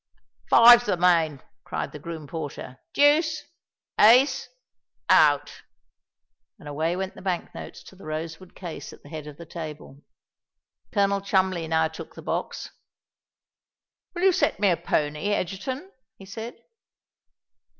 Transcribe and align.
"Five's 0.49 0.87
the 0.87 0.97
main," 0.97 1.43
cried 1.63 1.91
the 1.91 1.99
groom 1.99 2.25
porter: 2.25 2.79
"deuce, 2.91 3.43
ace—out." 3.99 5.61
And 6.57 6.67
away 6.67 6.95
went 6.95 7.13
the 7.13 7.21
bank 7.21 7.53
notes 7.53 7.83
to 7.83 7.95
the 7.95 8.05
rosewood 8.05 8.55
case 8.55 8.91
at 8.93 9.03
the 9.03 9.09
head 9.09 9.27
of 9.27 9.37
the 9.37 9.45
table. 9.45 10.01
Colonel 10.91 11.21
Cholmondeley 11.21 11.67
now 11.67 11.87
took 11.87 12.15
the 12.15 12.23
box. 12.23 12.71
"Will 14.15 14.23
you 14.23 14.31
set 14.31 14.59
me 14.59 14.71
a 14.71 14.75
pony, 14.77 15.27
Egerton?" 15.35 15.91
he 16.17 16.25
said. 16.25 16.55